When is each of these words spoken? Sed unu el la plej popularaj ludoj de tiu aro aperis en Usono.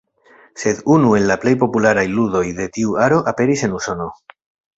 Sed 0.61 0.79
unu 0.93 1.11
el 1.17 1.27
la 1.31 1.37
plej 1.43 1.53
popularaj 1.63 2.07
ludoj 2.15 2.43
de 2.61 2.67
tiu 2.79 2.97
aro 3.05 3.21
aperis 3.35 3.65
en 3.69 3.79
Usono. 3.83 4.11